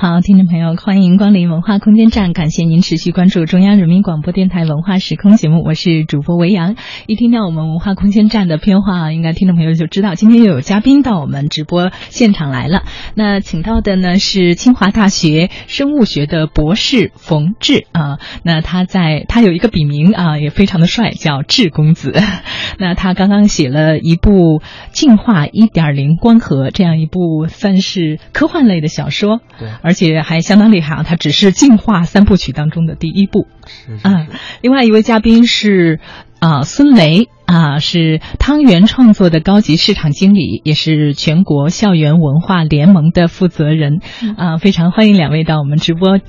[0.00, 6.76] 好，听众朋友，欢迎光临文化空间站，感谢您持续关注中央人民广播电台文化时空节目，我是主播维扬。
[7.08, 12.84] 一听到我们文化空间站的片话，应该听众朋友就知道今天又有嘉宾到我们直播现场来了。
[13.16, 22.12] 那请到的呢是清华大学生物学的博士冯志啊，那他在他有一个笔名啊，也非常的帅，叫志公子。
[22.78, 24.60] 那他刚刚写了一部
[24.92, 29.68] 《进化一点零光合》这样一部算是科幻类的小说，对。
[29.88, 31.02] 而且还相当厉害啊！
[31.02, 33.48] 它只是进化三部曲当中的第一部。
[33.66, 34.26] 是是是。
[34.60, 35.98] 另外一位嘉宾是
[36.40, 44.02] 啊孙雷啊，是汤圆创作的高级市场经理，也是全国校园文化联盟的负责人
[44.36, 44.58] 啊。
[44.58, 46.20] 非常欢迎两位到我们直播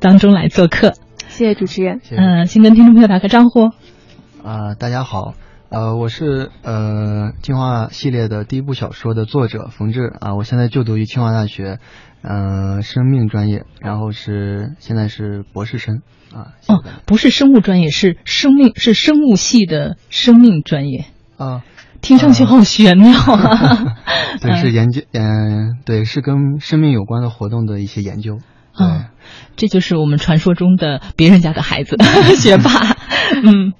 [0.00, 0.94] 当中来做客。
[1.28, 2.00] 谢谢主持人。
[2.10, 3.66] 嗯，先跟听众朋友打个招呼。
[4.42, 5.34] 啊，大家好，
[5.72, 11.78] 呃，我是呃进化系列的第一部小说的作者冯志啊，我现在就读于清华大学。
[12.20, 16.52] 嗯，生命专业，然后是现在是博士生啊。
[16.68, 21.06] 哦，不是生物专业，是生命，是生物系的生命专业
[21.38, 21.64] 啊。
[22.02, 23.96] 听上去好玄妙啊。
[24.42, 28.38] 对，是研究，嗯，对，是跟生命有关的活动的一些研究。
[28.78, 29.06] 嗯，
[29.56, 31.96] 这就是我们传说中的别人家的孩子，
[32.36, 32.91] 学霸。
[33.44, 33.72] 嗯，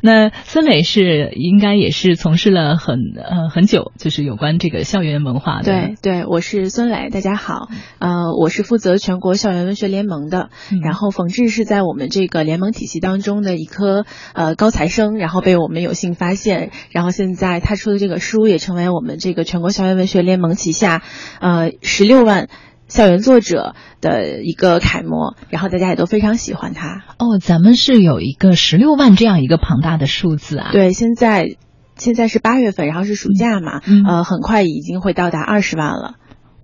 [0.00, 5.64] 那孙磊是应该也是从事了很呃很久，就是有关这个校园文化的。
[5.64, 7.68] 对对，我是孙磊，大家好。
[7.98, 10.50] 呃，我是负责全国校园文学联盟的。
[10.82, 21.02] 然后冯志是在我们这个联盟体系当中的一颗呃高材生，然后被我们有幸发现，然后现在他出的这个书也成为我们这个全国校园文学联盟旗下
[21.40, 22.48] 呃十六万。
[22.88, 27.04] 校园作者的一个楷模，然后大家也都非常喜欢他。
[27.18, 30.70] 哦，咱们是有一个十六万这样一个庞大的数字啊。
[30.72, 31.56] 对，现在
[31.96, 36.14] 现在是八月份，然后是暑假嘛，呃，很快已经会到达二十万了。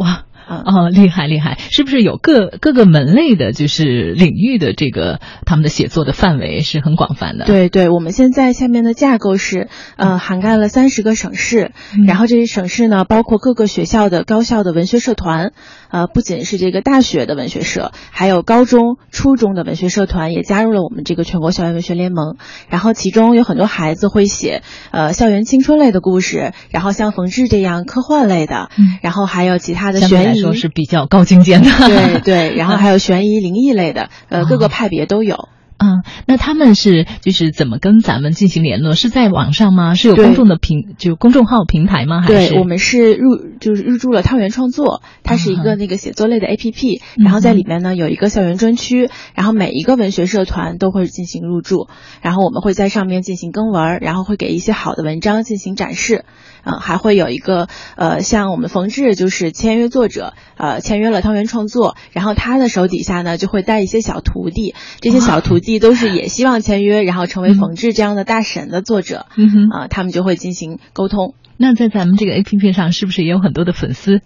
[0.03, 0.25] 哇！
[0.49, 1.57] 哦，厉害厉害！
[1.71, 7.47] 是不是有各各个门类的，就是领域的这个他们的写作的范围是很广泛的？
[7.47, 11.71] 对对，我们现在下面的架构是，呃，涵盖了三十个省市，
[12.07, 15.53] 然后这些省市呢，包括各个学校的高校的文学社团，
[15.91, 22.37] 呃，不仅是这个大学的文学社，还有高中、初中的文学社团也加入了我们这个全国校园文学联盟。
[22.69, 30.41] 然后其中有很多孩子会写，呃，校园青春类的故事，然后像冯志这样科幻类的，嗯然后还有其他的悬疑。
[30.41, 35.49] 说是比较高精尖的，对对， 然后还有悬疑灵异类的，呃，各个派别都有。
[35.79, 38.95] 嗯，那他们是就是怎么跟咱们进行联络？
[38.95, 39.95] 是在网上吗？
[39.95, 42.21] 是有公众的平就公众号平台吗？
[42.23, 51.89] 还是对我们是入就是入驻了汤圆创作，它是一个那个写作类的 A P P，然后在里面呢有一个校园专区，然后每一个文学社团都会进行入驻，
[52.21, 56.25] 然后我们会在上面进行更文，然后会给一些好的文章进行展示。
[56.65, 71.35] 嗯，还会有一个呃，像我们冯志就是签约作者，呃，签约了汤圆创作，然后他的手底下呢就会带一些小徒弟，这些小徒弟都是也希望签约，然后成为冯志这样的大神的作者，嗯哼，啊，他们就会进行沟通。
[71.57, 74.21] 那在咱们这个 A P P 上，是不是也有很多的粉丝？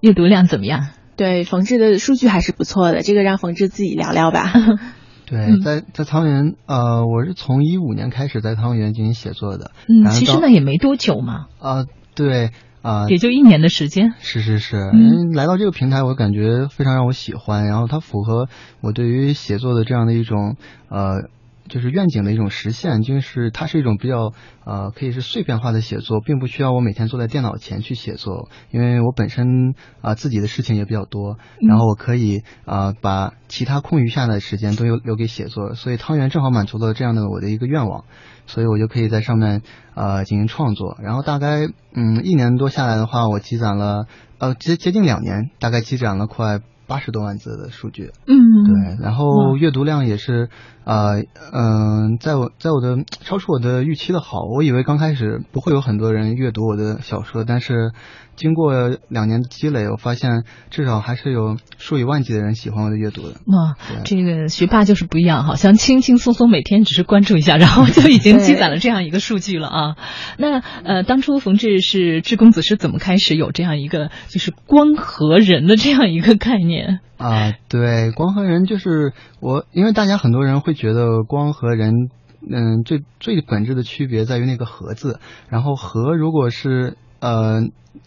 [0.00, 0.88] 阅读量怎么样？
[1.16, 4.52] 对，冯志的数据还是不错的，这个让冯志自己聊聊吧。
[5.32, 9.70] 对，在在汤圆，呃，我是从一五年开始在汤圆进行写作的。
[9.88, 11.46] 嗯，其实呢也没多久嘛。
[11.58, 12.50] 啊，对，
[12.82, 14.12] 啊，也就一年的时间。
[14.18, 18.50] 是是是，嗯，来到这个平台，我感觉非常让我喜欢，然后它符合
[18.82, 20.56] 我对于写作的这样的一种
[20.90, 21.30] 呃。
[21.68, 24.32] 就是愿景的一种实现，就是它是一种比较
[24.64, 38.04] 呃，可以是碎片化的写作，并不需要我每天坐在电脑前去写作，因为我本身啊自己的事情也比较多，然后我可以啊把其他空余下的时间都留留给写作，所以汤圆正好满足了这样的我的一个愿望，
[38.46, 39.62] 所以我就可以在上面
[39.94, 44.06] 呃进行创作，然后大概嗯一年多下来的话，我积攒了
[44.38, 46.60] 呃接接近两年，大概积攒了快。
[46.92, 48.36] 八十多万字的数据，嗯，
[48.66, 50.50] 对，然后阅读量也是，
[50.84, 51.22] 呃，
[51.54, 57.92] 嗯，在我在我的超出我的预期的好，我以为刚开始不会有很多人阅读我的小说，但是。
[58.42, 63.36] 经过两年的积累，我发现至少还是有数以万计的人喜欢我的阅读的。
[63.46, 69.96] 哇，这个学霸就是不一样，好像轻轻松松每天只是关注一下，然后就已经积攒了这样一个数据了啊。
[70.38, 77.52] 那呃，当初冯志是志公子是怎么开始有这样一个就是光和人的这样一个概念啊？
[77.68, 81.92] 对，光和人就是我，因为大家很多人会觉得光和人，
[82.50, 86.96] 嗯，最最本质的区别在于那个和字，然后和如果是。
[87.22, 87.62] 呃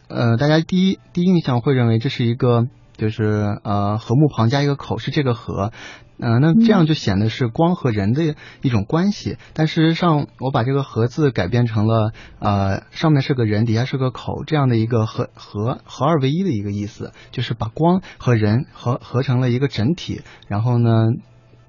[0.09, 2.67] 呃，大家第一第一印象会认为这是一个
[2.97, 5.71] 就是呃禾木旁加一个口是这个禾。
[6.17, 9.37] 嗯，那这样就显得是光和人的一种关系。
[9.53, 20.21] 但事实上，我把这个“盒字改变成了呃，上面是个人，底下是个口，这样的一个合合合二为一的一个意思，就是把光和人合合成了一个整体。
[20.47, 20.89] 然后呢？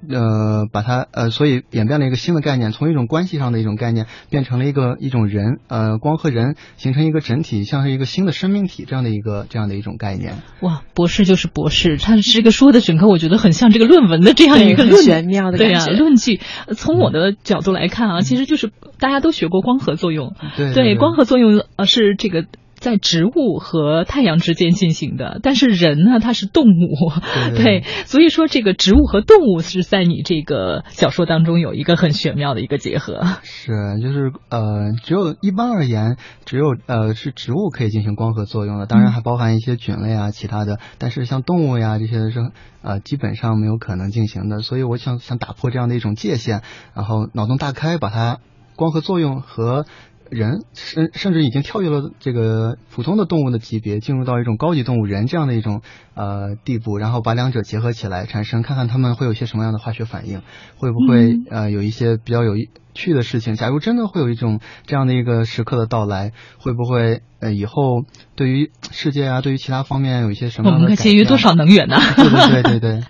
[0.08, 10.34] 呃，把它呃，所以演变了一个新的概念，从一种关系上的一种概念，变成了一个一种人，呃，光和人形成一个整体，像是一个新的生命体这样的一个这样的一种概念。
[10.60, 16.40] 哇，博士就是博士，他这个说的整个，我觉得很像这个论文的这样一个论玄妙的对呀论据。
[16.76, 22.44] 从我的角度来看啊，其实就是大家都学过光合作用，对光合作用呃是这个。
[22.86, 27.10] 在植物和太阳之间进行的，但是人呢，它是动物，
[27.56, 33.22] 对，所以说这个植物和动物是在你这个小说当中有一个很玄妙的一个结合。
[33.42, 42.52] 是，就是呃，只有一般而言，只有呃是植物可以进行光合作用的，当然还包含一些菌类啊，其他的，但是像动物呀这些是
[42.82, 46.62] 呃基本上没有可能进行的，所以我想想打破这样的一种界限，
[46.94, 48.38] 然后脑洞大开，把它
[48.76, 49.86] 光合作用和。
[50.31, 55.82] 人甚甚至已经跳跃了这个普通的动物的级别，进入到一种高级动物人这样的一种
[56.14, 60.43] 呃地步，然后把两者结合起来，产生看看他们会有些什么样的化学反应，
[60.76, 62.55] 会不会呃有一些比较有
[62.94, 63.55] 趣的事情。
[63.55, 70.70] 假如真的会有一种这样的一个时刻的到来，会不会呃以后对于世界啊，对于其他方面有一些什么？
[70.70, 71.96] 我们可节约多少能源呢？
[72.17, 73.02] 对对对对对。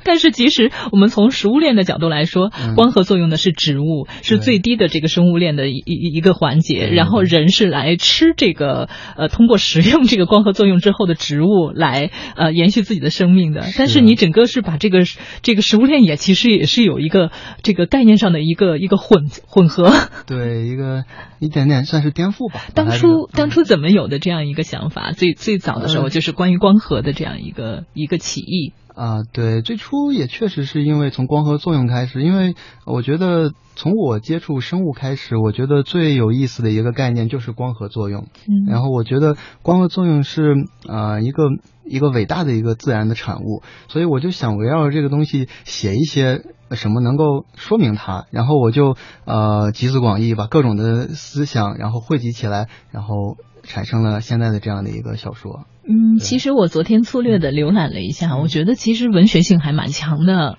[0.04, 6.88] 但是其实我们从食物链的角度来说，光合作用的是植物，是最低的这个生物链的一一一个环节。
[6.88, 13.64] 然后人是来吃这个呃，通过食用这个光合作用之后的植物来呃延续自己的生命的。
[13.76, 15.00] 但是你整个是把这个
[15.42, 17.30] 这个食物链也其实也是有一个
[17.62, 19.92] 这个概念上的一个一个混混合。
[20.26, 21.04] 对，一个
[21.38, 22.60] 一点点算是颠覆吧。
[22.74, 25.12] 当初当初怎么有的这样一个想法？
[25.12, 28.72] 最最早的时候就是关于光合的这样一个一个起义。
[29.00, 32.54] 啊，对，最初也确实是因为从光合作用开始，因为
[32.84, 38.26] 我觉得从我接触生物开始，我觉得最有意思的一个概念就是光合作用。
[38.46, 40.54] 嗯，然后我觉得光合作用是
[40.86, 41.44] 啊一个
[41.86, 46.42] 一个伟大的一个自然的产物，所以我就想围绕这个东西写一些
[46.72, 55.64] 什么能够说明它，然后我就呃集思广益，把各种的思想然后汇集起来，然后产生了现在的这样的一个小说。
[55.86, 60.58] 嗯，其实我昨天粗略的浏览了一下，我觉得其实文学性还蛮强的，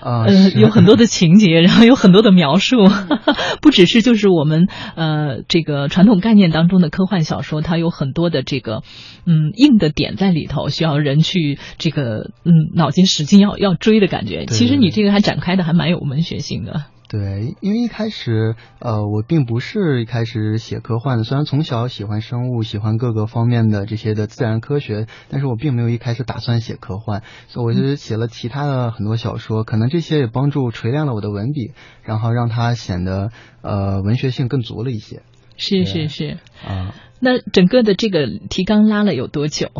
[0.00, 2.76] 呃，有很多的情节， 然后有很多的描述，
[3.60, 8.82] 不只是就是我们呃这个传统概念当中的科幻小说，它有很多的这个
[9.26, 14.46] 嗯硬的点在里头，需要人去这个嗯脑筋使劲要要追的感觉。
[14.46, 16.84] 其实你这个还展开的还蛮有文学性的。
[17.08, 31.72] 对，因为一开始，呃，我并不是一开始写科幻的，虽然从小喜欢生物，喜欢各个方面的这些的自然科学，但是我并没有一开始打算写科幻，所以我就写了其他的很多小说，可能这些也帮助锤炼了我的文笔，
[32.02, 33.30] 然后让它显得
[33.62, 35.22] 呃文学性更足了一些。
[35.56, 36.36] 是是是。
[36.62, 39.70] 啊，那整个的这个提纲拉了有多久？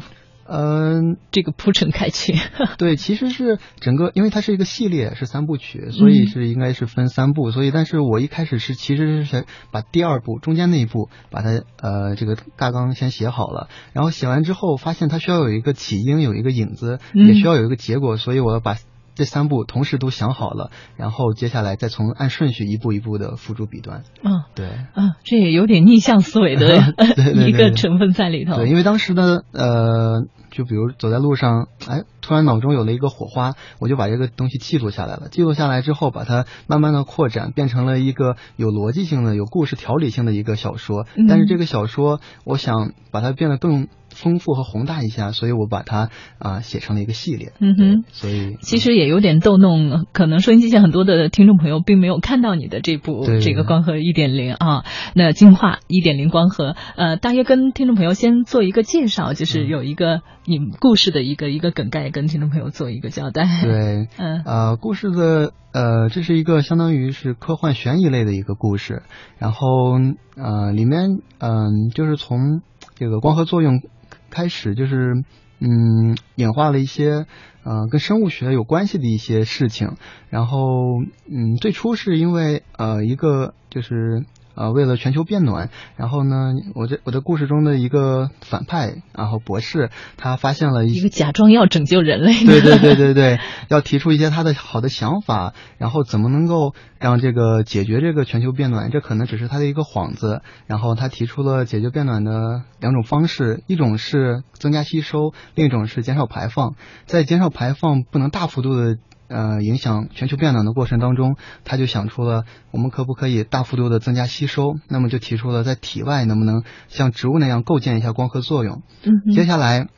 [0.51, 2.33] 嗯，这个铺陈开启，
[2.79, 11.51] 对，其实是整个，因为它是一个系列，是三部曲，所以是应该是分三部，所以，但是我一开始是其实是想把第二部中间那一部把它
[11.83, 18.77] 呃这个大纲先写好了，然后写完之后发现它需要有一个起因，有一个影子，也需要有一个结果，所以我要把。
[19.19, 24.05] 这三步同时都想好了，然后接下来再从按顺序一步一步的付诸笔端。
[24.23, 26.95] 嗯，对，嗯，这也有点逆向思维的
[27.35, 28.55] 一个成分在里头。
[28.55, 30.23] 对，因为当时呢，呃，
[30.53, 35.27] 就比如走在路上，哎，突然脑中有了一个火花，我就把这个东西记录下来了。
[35.33, 41.07] 记录下来之后，把它慢慢的扩展，变成了一个有逻辑性的、有故事条理性的一个小说。
[41.29, 43.89] 但是这个小说，我想把它变得更。
[44.21, 47.53] 丰富和宏大一下，所以我把它啊写成了一个系列。
[47.61, 54.85] 嗯哼，所以其实也有点逗弄，可能收音机前很多的听众朋友并没有看到你的这部这个光合一点零啊，
[55.15, 63.45] 那进化一点零光合，呃，大约跟听众朋友先做一个介绍，就是有一个你故事的一个一个梗概，跟听众朋友做一个交代。
[63.63, 69.03] 对， 嗯，呃，故事的呃，这是一个相当于是科幻悬疑类的一个故事，
[69.39, 69.93] 然后
[70.37, 72.63] 呃，里面嗯，就是从
[72.97, 73.81] 这个光合作用。
[74.31, 75.25] 开始就是，
[75.61, 77.27] 嗯，演化了一些，
[77.65, 79.97] 呃，跟生物学有关系的一些事情。
[80.31, 84.25] 然后，嗯，最初是因为，呃，一个就是，
[84.59, 93.39] 呃为了全球变暖，然后呢，我这我的故事中的一个反派，然后博士，他发现了一个假装要拯救人类，对对对对 对，
[93.69, 106.75] 要提出一些他的好的想法，然后怎么能够让这个解决这个全球变暖，这可能只是他的一个幌子，然后他提出了解决变暖的两种方式，一种是增加吸收，另一种是减少排放，
[107.07, 108.97] 在减少排放不能大幅度的。
[109.29, 114.77] 呃，影响全球变暖的过程当中，他就想出了我们可不可以大幅度的增加吸收？
[114.89, 118.83] 那么就提出了在体外能不能像植物那样构建一下光合作用？
[119.03, 119.89] 嗯，接下来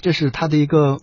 [0.00, 0.98] 这是他的一个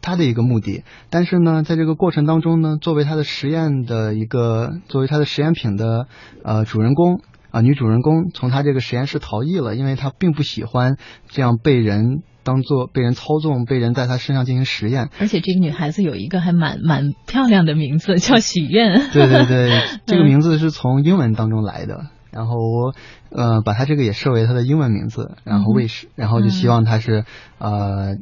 [0.00, 0.84] 他的一个目的。
[1.10, 6.06] 但是呢，在这个过程当中呢，作为他的实验的一个作为他的实验品的
[6.44, 10.96] 呃主人公啊女主人公从他这个实验室逃逸了，因为他并不喜欢
[11.28, 12.22] 这样被人。
[12.44, 19.10] 当做被人操纵，被人在他身上进行实验，而且这个女孩子有一个还蛮蛮漂亮的名字，叫许愿。
[19.12, 22.94] 对 对对， 这个名字是从英文当中来的，然后我
[23.30, 27.24] 呃把她这个也设为她的英文名字，然后卫士，然后就希望她是
[27.58, 28.16] 呃，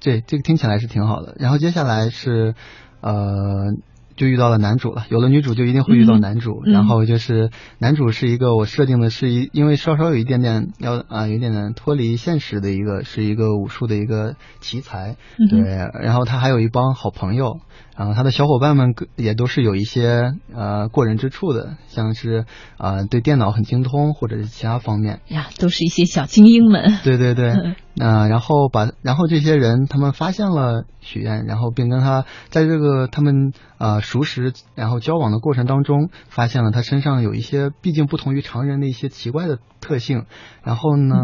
[0.00, 1.34] 对这个听起来是挺好的。
[1.38, 2.54] 然后接下来是
[3.00, 3.74] 呃。
[4.20, 7.48] 就遇到了男主了，有了女主就一定会遇到男主，然后就是
[7.78, 15.16] 男主是一个我设定的是一，因为稍稍有一点点要啊有点点脱离现实的一个是一个武术的一个奇才，
[15.48, 15.62] 对，
[16.02, 17.60] 然后他还有一帮好朋友。
[18.00, 22.46] 然后他的小伙伴们也都是有一些呃过人之处的，像是
[22.78, 26.98] 啊对电脑很精通，或者是其他方面呀，都是一些小精英们。
[27.04, 27.54] 对对对，
[27.92, 40.24] 那然后把然后这些人他们发现了许愿，然后并跟他在这个他们呃熟识然后交往的过程当中，发现了他身上有一些毕竟不同于常人的一些奇怪的特性，
[40.62, 41.16] 然后呢。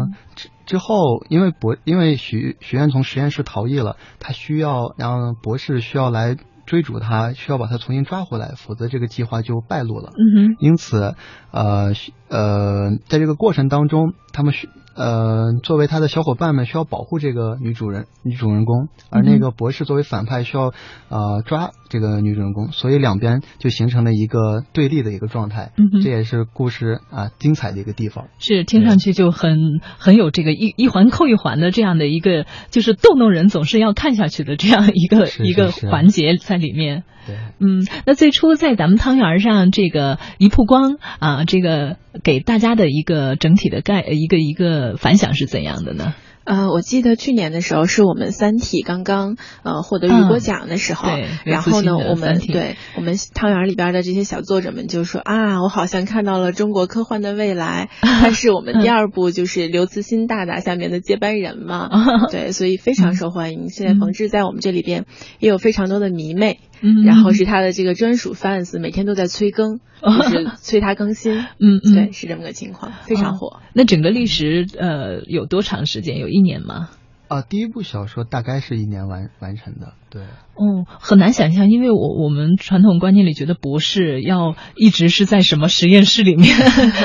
[0.67, 6.35] 之后，因为博因为许许愿从实验室逃逸了，他需要然后博士需要来
[6.67, 10.11] 追逐他，需要把他重新抓回来，否则这个计划就败露了。
[10.13, 10.55] 嗯哼。
[10.59, 11.15] 因此，
[11.49, 11.93] 呃
[12.27, 14.69] 呃，在这个过程当中，他们需。
[14.97, 20.73] 呃，作为他的小伙伴们需要保护这个女主人女主人公，而那个博士作为反派需要
[21.09, 25.71] 呃抓这个女主人公，所以两边就形成了一个对立的一个状态。
[25.77, 28.25] 嗯，这也是故事啊精彩的一个地方。
[28.39, 37.03] 是听上去就很很有这个一一环扣一环的这样的一个，就是逗弄人总是要看下去的这样一个一个环节在里面。
[37.27, 46.15] 对，嗯，那最初在咱们汤圆上这个一曝光啊，这个给大家的一个整体的概一个一个反响是怎样的呢？
[46.45, 51.09] 呃，我记得去年的时候是我们《三体》刚刚呃获得雨果奖的时候，
[51.43, 61.89] 然后呢，我们对我们汤圆里边的这些小作者们就说啊，我好像看到了中国科幻的未来， 他是我们第二部就是刘慈欣大大下面的接班人嘛，
[62.31, 63.67] 对，所以非常受欢迎。
[63.67, 65.03] 现在冯志在我们这里边
[65.39, 66.61] 也有非常多的迷妹。
[66.81, 71.39] 嗯，然后是他的这个专属 fans，每天都在催更， 就是催他更新。
[71.59, 73.61] 嗯嗯，对，是这么个情况，非常火。
[73.73, 76.17] 那整个历时呃有多长时间？
[76.17, 76.89] 有一年吗？
[77.27, 79.93] 啊，第一部小说大概是一年完完成的。
[80.09, 80.23] 对。
[80.23, 86.55] 嗯，很难想象，因为我我们传统观念里觉得博士要一直是在什么实验室里面。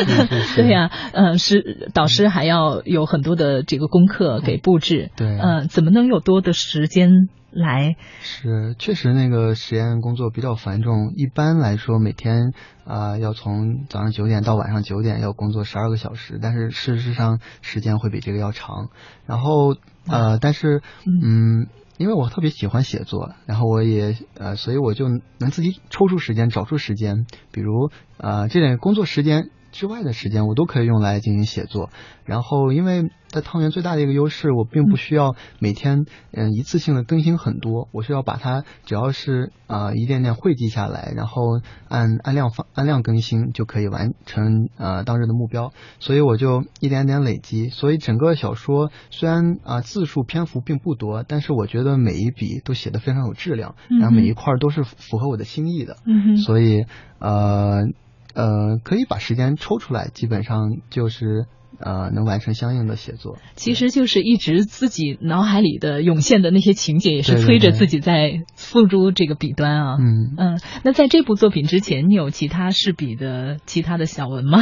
[0.57, 5.11] 对呀，嗯，是导师还要有很多的这个功课给布置。
[5.17, 5.39] 对。
[5.39, 7.11] 嗯，怎么能有多的时间？
[7.55, 12.55] 来是确实那个实验工作比较繁重，一般来说每天
[12.87, 18.89] 啊要从早上九点到晚上九点要工作十二个小时，但是事实上时间会比这个要长。
[19.27, 20.83] 然后呃，但是
[21.23, 21.69] 嗯，
[21.99, 29.51] 因为我特别喜欢写作，然后我也呃，所以我就能自己抽出时间找出时间，比如呃这点工作时间。
[29.73, 31.91] 之外的时间我都可以用来进行写作，
[32.25, 56.85] 然后因为在汤圆最大的一个优势，我并不需要每天嗯一次性的更新很多，我需要把它只要是啊一点点汇集下来，然后按按量放按量更新就可以完成呃当日的目标，所以我就一点点累积，所以整个小说虽然啊字数篇幅并不多，但是我觉得每一笔都写的非常有质量，然后每一块都是符合我的心意的，嗯所以
[57.19, 57.87] 呃。
[58.35, 61.47] 呃，可以把时间抽出来，基本上就是
[61.79, 63.39] 呃能完成相应的写作。
[63.55, 69.97] 其实就是一直自己脑海里的涌现的那些情节，也是催着自己在付诸这个笔端啊。
[70.01, 74.59] 嗯嗯，那在这部作品之前，你有其他试笔的其他的小文吗？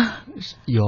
[0.67, 0.85] 有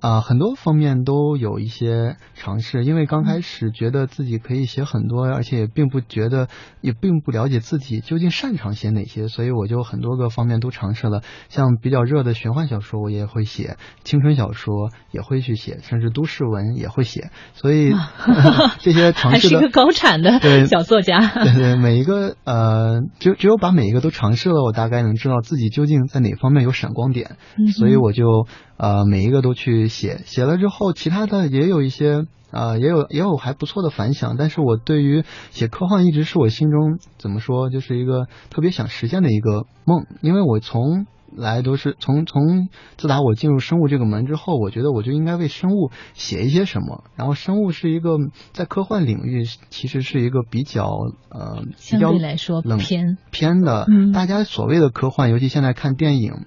[0.00, 6.48] 啊，很多方面都有一些尝试，因为刚开始觉得自己可以写很多，而且也并不觉得，
[6.80, 11.22] 也并不了解自己究竟擅长写哪些，所以我就很多个方面都尝试了。
[11.48, 17.30] 像比较热的玄幻小说，我也会写；青春小说也会去写，甚至都市文也会写。
[17.52, 17.92] 所以
[18.80, 21.20] 这些 尝试还是一个高产的小作家。
[21.44, 22.80] 对对，每一个呃。
[22.80, 28.46] 呃，只只有把每一个都尝试了，我大概能知道自己究竟在哪方面有闪光点，嗯所以我就
[28.78, 32.24] 呃每一个都去写，写了之后，其他的也有一些。
[32.52, 41.06] 啊、也有也有还不错的反响，但是我对于写科幻一直是我心中怎么说，就是一个特别想实现的一个梦，因为我从
[41.36, 47.04] 来都是从从自打我进入生物这个门之后，我觉得我就应该为生物写一些什么。
[47.16, 48.16] 然后生物是一个
[48.52, 50.84] 在科幻领域其实是一个比较
[51.30, 54.12] 呃比相较对来说冷偏，偏的，嗯。
[54.12, 56.46] 大家所谓的科幻，尤其现在看电影，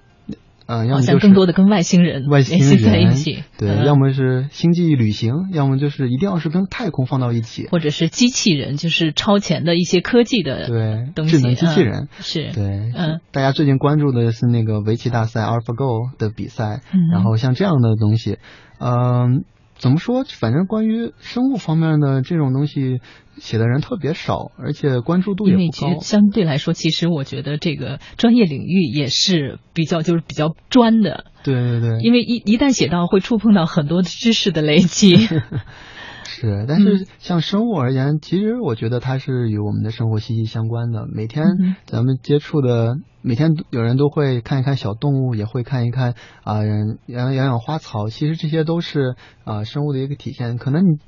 [0.66, 3.84] 嗯、要好么就是像更多的跟外星人外星人在一起，对，嗯。
[3.84, 12.08] 要么是星际旅行，要么就是一定要是跟太空放到一起，或者是机器人，就是超前的一些科技的对，东西，智能机器嗯人。
[12.20, 12.64] 是，对，
[12.96, 17.08] 嗯，大家最近关注的是那个围棋大赛 AlphaGo 的比赛，嗯。
[17.12, 18.38] 然后像这样的东西，
[18.78, 19.44] 嗯、
[19.84, 20.24] 怎么说？
[20.24, 23.02] 反正关于生物方面的这种东西
[23.36, 25.70] 写的人特别少，而且关注度也不高。
[25.70, 35.16] 其实相对来说，其实我觉得这个专业领域也是比较就是比较专的，对对对，因为一一旦写到会触碰到很多知识的累积。
[36.34, 41.06] 是，但是像生物而言，其实我觉得它是与我们的生活息息相关的。
[41.06, 49.14] 每天嗯咱们接触的，每天有人都会看一看小动物，也会看一看啊、养养养花草，其实这些都是
[49.44, 50.58] 啊、生物的一个体现。
[50.58, 50.98] 可能你。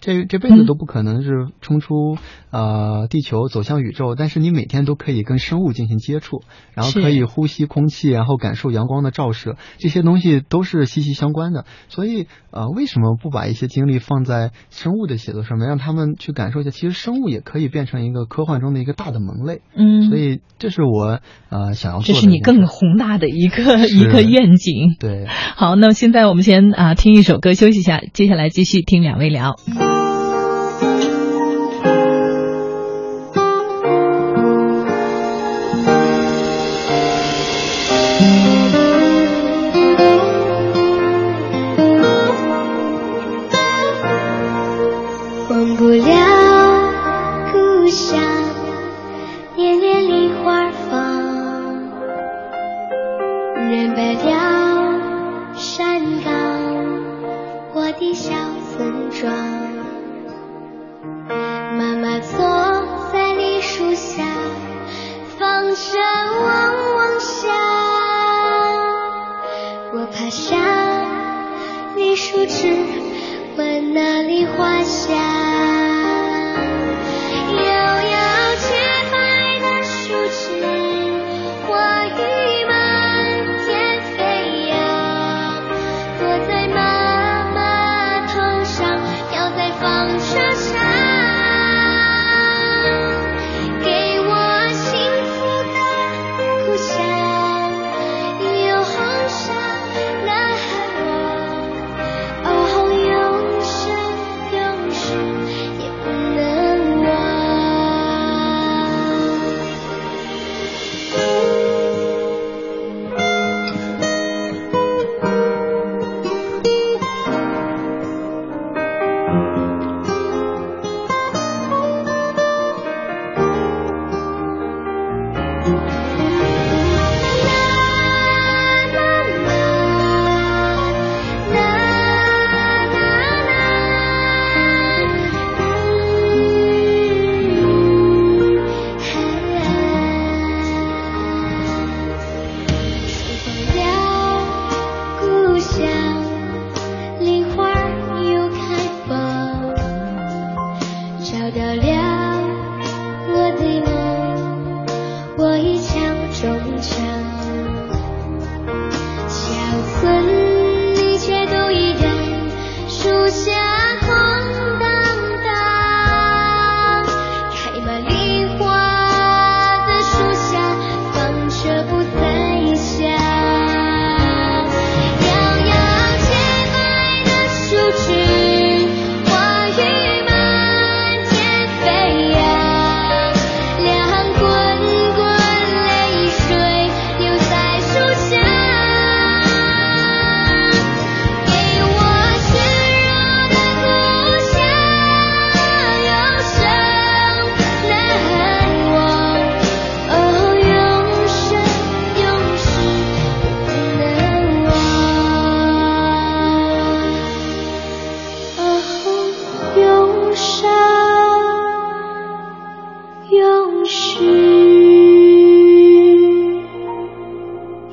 [0.00, 2.16] 这这辈子都不可能是冲出
[2.50, 6.42] 呃地球走向宇宙，但是你每天都可以跟生物进行接触，
[6.74, 11.64] 然后可以呼吸空气，然后感受阳光的照射，这些东西都是息息相关的。
[11.88, 19.60] 所以呃，为什么不把一些精力放在生物的写作上面，让他们去感受一下，其实生物也可以变成一个科幻中的一个大的门类。
[19.74, 22.20] 嗯，所以这是我呃想要做这。
[22.20, 24.96] 是你更宏大的一个一个愿景。
[24.98, 25.26] 对。
[25.56, 29.56] 好，那现在我们先啊、听一首歌休息一下，接下来继续听两位聊。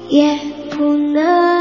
[0.10, 0.40] 也
[0.70, 1.57] 不能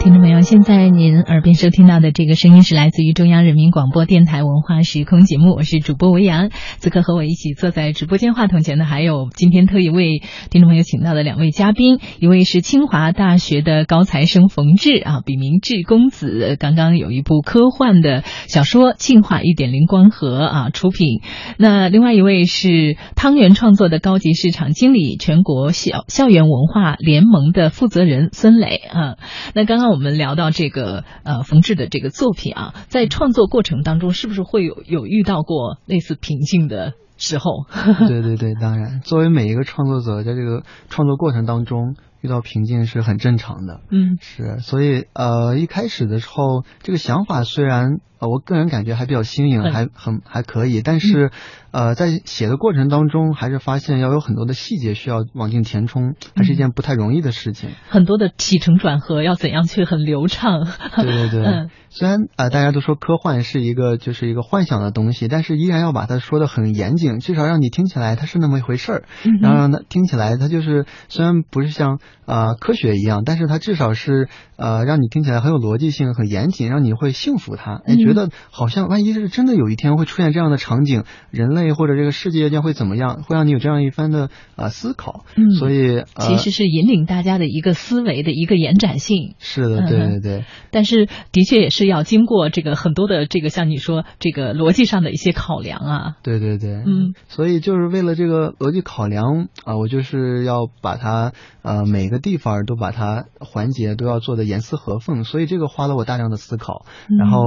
[0.00, 6.48] 听众朋友，现在您耳边收听到的这个声音是来自于中央人民广播电台文化时空节目，我是主播维扬。
[6.78, 21.20] 此刻和我一起坐在直播间话筒前的还有今天特意为听众朋友请到的两位嘉宾，一位是清华大学的高材生冯志啊，笔名志公子，刚刚有一部科幻的小说《庆化一点零光合》啊出品。
[21.58, 29.16] 那另外一位是汤圆创作的高级市场经理，全国校校园文化联盟的负责人孙磊啊。
[29.54, 37.66] 那刚刚我们聊到这个呃冯志的这个作品啊，在创作过程当中，是不是会有有遇到过类似瓶颈的时候？
[38.08, 43.80] 对对对，当然，作为每一个创作者，在这个创作过程当中遇到瓶颈是很正常的。
[43.90, 51.30] 嗯是，所以呃，一开始的时候，这个想法虽然呃，我个人感觉还比较新颖，嗯还很还可以，但是
[51.72, 57.70] 呃，在写的过程当中，还是发现要有很多的细节需要往进填充，还是一件不太容易的事情。
[57.88, 60.66] 很多的起承转合要怎样去很流畅？
[60.96, 61.70] 对 对对，嗯。
[61.92, 77.80] 虽然呃大家都说科幻是一个就是一个幻想的东西，但是依然要把它说的很严谨，至少让你听起来它是那么一回事儿，嗯然后让它听起来它就是虽然不是像呃科学一样，但是它至少是呃让你听起来很有逻辑性、很严谨，让你会信服它，
[78.12, 89.34] 觉得好像万一是真的有一天会出现这样的场景，人类或者这个世界将会怎么样，会让你有这样一番的呃思考，嗯所以呃其实是引领大家的一个思维的一个延展性。
[89.38, 90.44] 是的，对对对。
[90.70, 96.16] 但是的确也是要经过这个很多的这个像你说这个逻辑上的一些考量啊。
[96.22, 107.38] 对对对，嗯，所以就是为了这个逻辑考量啊、我就是要把它呃每个地方都把它环节都要做的严丝合缝，所以这个花了我大量的思考，嗯然后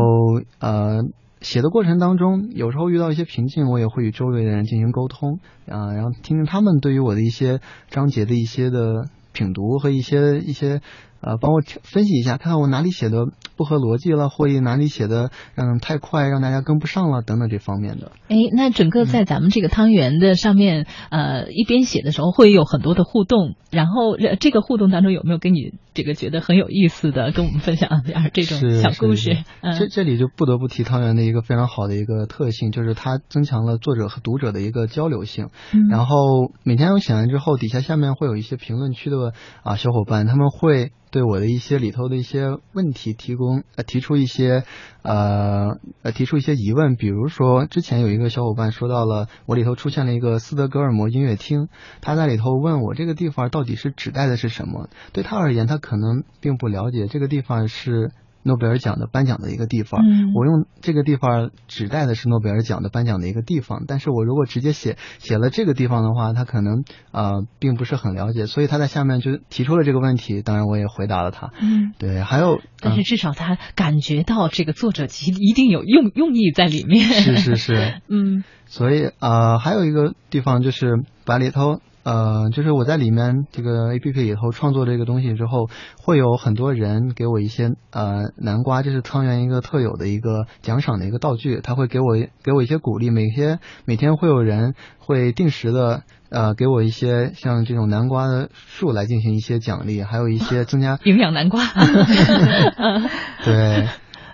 [0.59, 1.03] 呃。
[1.41, 10.79] 写的过程当中，有时候遇到一些瓶颈，我也会与周围的人进行沟通，啊、然后听听他们对于我的一些章节的一些的品读和一些一些
[11.19, 13.25] 呃，帮我分析一下，看看我哪里写的
[13.57, 18.13] 不合逻辑了，或者哪里写的嗯太快，让大家跟不上了等等这方面的。
[18.29, 29.37] 哎，那整个在咱们这个汤圆的上面，呃，一边写的时候会有很多的互动，然后呃这个互动当中有没有跟你这个觉得很有意思的，跟我们分享一下这种小故事
[29.77, 35.49] 这这里就不得不提汤圆的一个非常好的一个特性，就是它增强了作者和读者的一个交流性。
[35.73, 44.63] 嗯然后每天我写完之后，底下下面会有一些评论区的啊小伙伴，他们会对我的一些里头的一些问题提供呃提出一些
[45.03, 51.67] 呃呃提出一些疑问，比如说之前有一个小伙伴说到了我里头出现了一个斯德哥尔摩音乐厅，
[52.01, 54.89] 他在里头问我这个地方到底是指代的是什么？
[55.11, 58.11] 对他而言，他可能并不了解这个地方是。
[58.43, 71.51] 诺贝尔奖的颁奖的一个地方，嗯我用这个地方指代的是诺贝尔奖的颁奖的一个地方，但是我如果直接写写了这个地方的话，他可能呃并不是很了解，所以他在下面就提出了这个问题，当然我也回答了他。
[71.61, 77.05] 嗯，对，还有，但是至少他感觉到这个作者其实一定有用用意在里面。
[77.05, 81.79] 是是是， 嗯所以呃还有一个地方就是把里头。
[82.03, 85.69] 呃，就是我在里面这个 A P P 里头创作这个东西之后，
[86.01, 101.61] 会有很多人给我一些呃南瓜，就是汤圆一个特有的一个奖赏的一个道具，他会给我给我一些鼓励，每天每天会有人会定时的呃给我一些像这种南瓜的树来进行一些奖励，还有一些增加 营养南瓜。
[103.45, 103.87] 对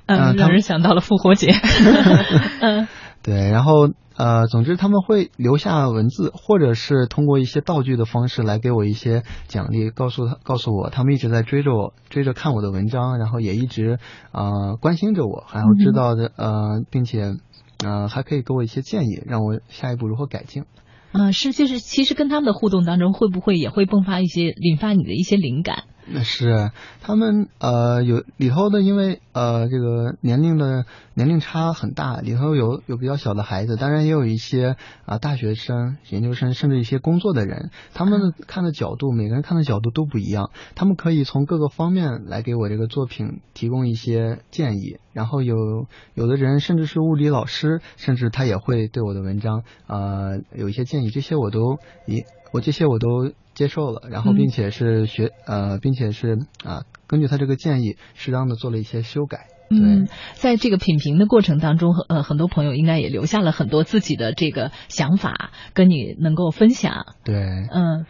[0.08, 1.54] 嗯，让人想到了复活节。
[2.62, 2.88] 嗯
[3.22, 13.98] 对，然后呃，总之他们会留下文字，或者是通过一些道具的方式来给我一些奖励，告诉他告诉我他们一直在追着我，追着看我的文章，然后也一直
[14.34, 17.38] 呃关心着我，然后知道的、呃，并且
[17.82, 20.66] 呃还可以给我一些建议，让我下一步如何改进。
[21.14, 25.86] 啊，是就是其实跟他们的互动当中，会不会也会迸发一些引发你的一些灵感？
[26.12, 45.56] 那是他们呃有里头的，因为呃这个年龄的年龄差很大，里头有有比较小的孩子，当然也有一些啊、大学生、研究生，甚至一些工作的人，他们看的角度，每个人看的角度都不一样，他们可以从各个方面来给我这个作品提供一些建议，然后有
[46.14, 59.48] 有的人甚至是物理老师，甚至他也会对我的文章呃有一些建议，这些我都一我这些我都接受了，然后嗯并且是学、呃，并且是啊，根据他这个建议，适当的做了一些修改。
[59.72, 67.06] 嗯，在这个品评的过程当中，呃，很多朋友应该也留下了很多自己的这个想法，跟你能够分享。
[67.24, 68.06] 对，嗯，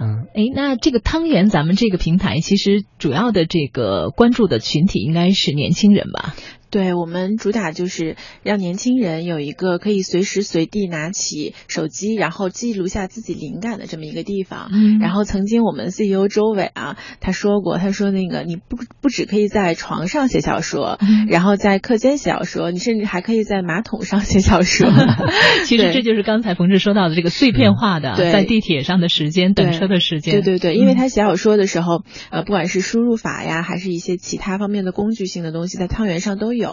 [0.00, 6.34] 嗯，哎，那这个汤圆，咱们这个平台其实主要的这个关注的群体应该是年轻人吧？
[6.74, 14.70] 对我们主打就是让年轻人有一个可以随时随地拿起手机，然后记录下自己灵感的这么一个地方。
[14.72, 24.90] 嗯然后曾经我们 CEO 周伟啊，他说过，他说那个你不不只可以在床上写小说，嗯然后在课间写小说，你甚至还可以在马桶上写小说。
[25.66, 30.34] 其实这就是刚才冯志说到的这个碎片化的，对在地铁上的时间、等车的时间。
[30.34, 36.63] 对对对，因为嗯他写小说的时候，呃，不管是输入法呀，还是一些其他方面的工具性的东西，在汤圆上都有。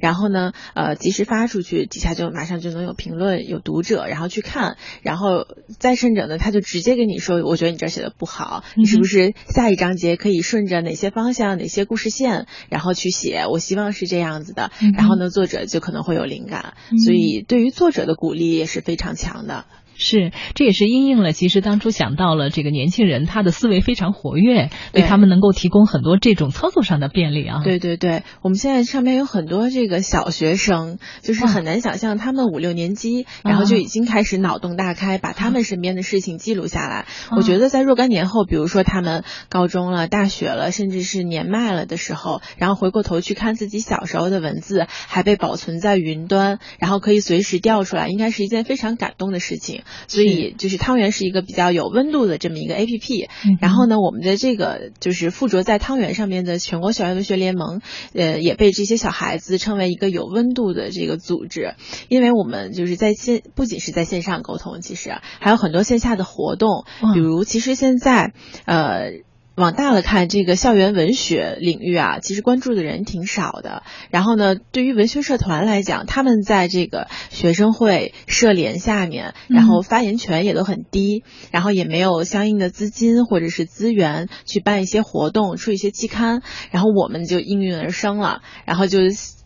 [0.00, 4.76] 然后呢，呃，及时发出去，底下就马上就能有评论、有读者，然后去看。
[5.02, 5.46] 然后
[5.78, 13.46] 再甚者呢，他就直接跟你说，我觉得你这儿写的不好，你是不是下一章节可以顺着哪些方向、哪些故事线，然后去写？
[13.50, 14.70] 我希望是这样子的。
[14.80, 16.74] 嗯然后呢，作者就可能会有灵感。
[17.04, 19.64] 所以对于作者的鼓励也是非常强的。
[19.94, 27.62] 是，这也是因应了，其实当初想到了这个年轻人，他的思维非常活跃，为对他们能够提供很多这种操作上的便利啊。
[27.62, 37.06] 对对对，我们现在上面有很多这个小学生，就是很难想象他们五六年级，然后就已经开始脑洞大开，把他们身边的事情记录下来。
[37.36, 49.81] 我觉得在若干年后，比如说他们高中了、大学了，甚至是年迈了的时候，然后回过头去看自己小时候的文字，还被保存在云端，然后可以随时调出来，应该是一件非常感动的事情。
[50.08, 57.80] 所以就是汤圆是一个比较有温度的这么一个 A P P，嗯然后呢，我们的这个就是附着在汤圆上面的全国校园文学联盟，
[58.14, 61.74] 呃，也被这些小孩子称为一个有温度的这个组织，
[62.08, 68.32] 因为我们就是在线，不仅是在线上沟通，其实啊还有很多线下的活动，比如其实现在
[68.66, 69.22] 呃。
[69.54, 73.82] 往大了看，这个校园文学领域啊，其实关注的人挺少的。
[74.10, 86.42] 然后呢，对于文学社团来讲，他们在这个学生会、社联下面，然后发言权也都很低，然后也没有相应的资金或者是资源去办一些活动、出一些期刊。
[86.70, 89.00] 然后我们就应运而生了，然后就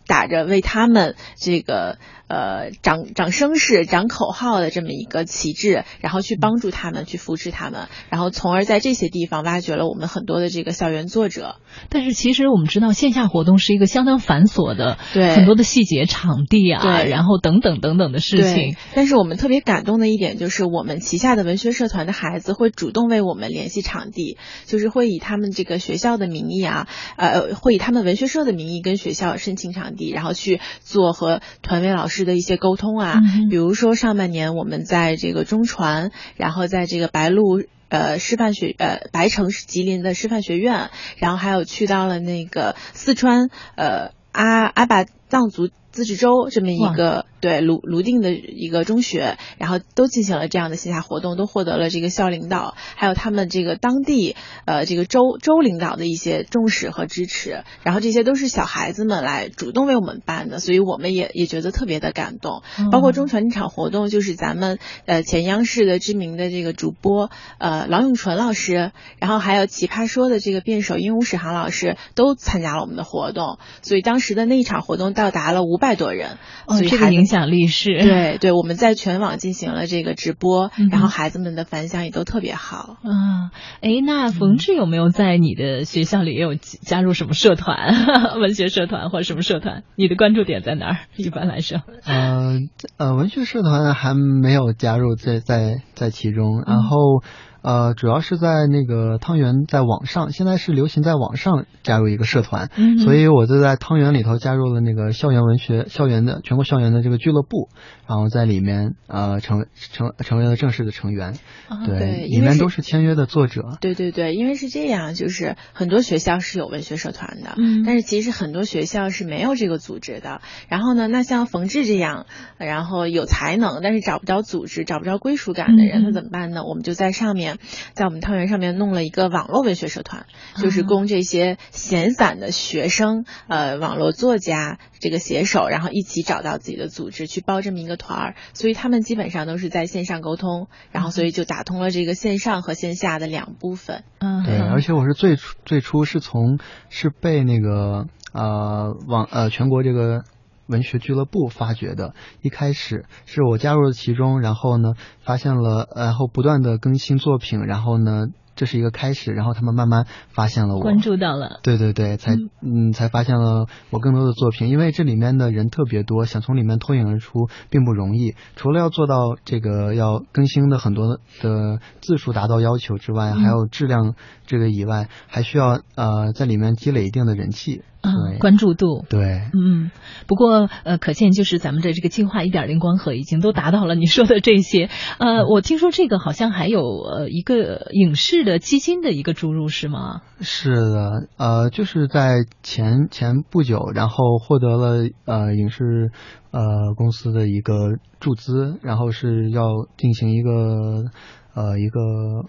[0.07, 11.55] 打着为他们这个呃长长声势、长口号的这么一个旗帜，然后去帮助他们、去扶持他们，然后从而在这些地方挖掘了我们很多的这个校园作者。
[11.89, 33.21] 但是其实我们知道，线下活动是一个相当繁琐的，对很多的细节、场地啊，然后等等等等的事情。，但是我们特别感动的一点就是，我们旗下的文学社团的孩子会主动为我们联系场地，就是会以他们这个学校的名义啊，呃，会以他们文学社的名义跟学校申请场地，然后去做和团委老师的一些沟通啊。
[33.23, 37.63] 嗯比如说上半年我们在这个中传，然后在这个白鹿。
[37.89, 62.61] 呃，师范学呃，白城是吉林的师范学院，然后还有去到了那个四川呃阿阿坝藏族自治州这么一个对泸泸定的一个中学，然后都进行了这样的线下活动，都获得了这个校领导还有他们这个当地呃这个州州领导的一些重视和支持，然后这些都是小孩子们来主动为我们办的，所以我们也也觉得特别的感动。
[62.91, 77.97] 包括中传这场活动，就是咱们呃前央视的知名的这个主播呃郎永淳老师，然后还有奇葩说的这个辩手鹦鹉史航老师都参加了我们的活动，所以当时的那一场活动到达了五百多人，哦所以，这个影响力是。
[77.99, 82.97] 对对，我们在全网进行了这个直播，嗯然后孩子们的反响也都特别好。
[83.03, 83.49] 嗯，
[83.81, 87.95] 哎，那冯志有没有在你的学校里也有加入什么社团、
[88.41, 89.83] 文学社团或者什么社团？
[89.95, 90.97] 你的关注点在哪儿？
[91.15, 92.59] 一般来说，呃
[92.97, 97.23] 呃，文学社团还没有加入在在在其中，然后
[97.61, 102.97] 呃，主要是在那个汤圆在网上，现在是流行在网上加入一个社团，嗯。
[102.99, 107.69] 所以我就在汤圆里头加入了那个校园文学校园的全国校园的这个俱乐部，
[108.07, 111.33] 然后在里面呃成成成为了正式的成员，
[111.67, 120.41] 啊对，里面都是签约的作者，对对对，因为是这样，就是很多学校是有文学社团的，嗯但是其实很多学校是没有这个组织的。
[120.69, 122.25] 然后呢，那像冯志这样，
[122.57, 126.63] 然后有才能但是找不着组织、找不着归属感的人，嗯怎么办呢？
[126.63, 127.57] 我们就在上面，
[127.93, 138.35] 在我们汤圆上面弄了一个网络文学社团，就是啊供这些闲散的学生、呃，网络作家这个写手，然后一起找到自己的组织去报这么一个团儿。
[138.53, 144.03] 所以他们基本上都是在线上沟通，然后所以就打通了这个线上和线下的两部分。
[144.19, 150.23] 嗯，对，而且我是最初最初是从是被那个呃网呃全国这个
[150.67, 152.13] 文学俱乐部发掘的。
[152.41, 161.61] 一开始是我加入了其中，然后呢发现了，然后不断的更新作品，然后呢这是一个开始，然后他们慢慢发现了我，关注到了。
[161.63, 168.35] 对对对，才嗯才发现了我更多的作品，因为这里面的人特别多，想从里面脱颖而出并不容易。
[168.57, 174.15] 除了要做到这个要更新的很多的字数达到要求之外，还有质量
[174.47, 177.83] 这个以外，还需要呃在里面积累一定的人气。
[178.07, 179.05] 啊，关注度。
[179.09, 179.19] 对，
[179.53, 179.91] 嗯，
[180.27, 184.89] 不过呃，可见就是咱们的这个进化一点零光合已经都达到了你说的这些。
[185.19, 190.21] 呃，我听说这个好像还有呃一个影视的基金的一个注入是吗？
[190.39, 196.11] 是的，呃，就是在前前不久，然后获得了呃影视
[196.51, 199.65] 呃公司的一个注资，然后是要
[199.97, 201.11] 进行一个
[201.57, 201.99] 呃一个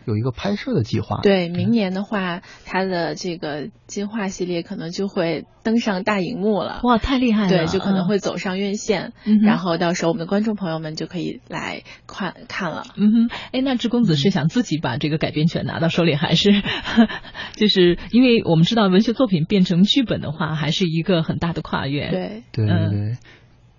[0.04, 1.20] 有一个拍摄的计划。
[1.22, 6.80] 对，明年的话，它的这个进化系列可能就会登上大荧幕了。
[6.84, 7.48] 哇，太厉害了！
[7.48, 12.84] 对，就可能嗯会走上院线，嗯然后到时候我们的观众朋友们就可以来看看了。
[12.96, 16.50] 嗯哼，哎，那志公子是想自己把这个改编权拿到手里，还是
[17.56, 23.16] 就是因为我们知道文学作品变成剧本的话，还是一个很大的跨越。，对，对对嗯对。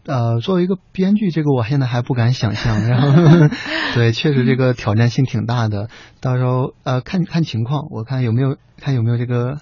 [0.06, 2.88] 呃，作为一个编剧，这个我现在还不敢想象。
[2.88, 3.56] 然后，
[3.94, 5.90] 对，确实这个挑战性挺大的。
[6.22, 9.58] 到时候呃，看看情况，我看有没有看有没有这个